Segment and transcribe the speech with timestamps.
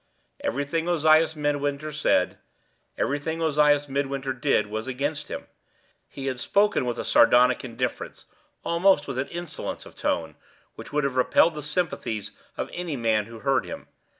[0.39, 2.39] Everything Ozias Midwinter said,
[2.97, 5.45] everything Ozias Midwinter did, was against him.
[6.07, 8.25] He had spoken with a sardonic indifference,
[8.63, 10.37] almost with an insolence of tone,
[10.73, 13.89] which would have repelled the sympathies of any man who heard him.